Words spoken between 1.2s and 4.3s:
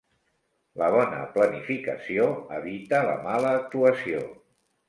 planificació evita la mala actuació.